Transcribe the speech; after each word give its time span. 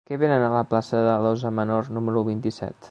Què 0.09 0.17
venen 0.21 0.45
a 0.45 0.47
la 0.53 0.63
plaça 0.71 1.03
de 1.09 1.19
l'Óssa 1.27 1.53
Menor 1.61 1.95
número 1.99 2.29
vint-i-set? 2.33 2.79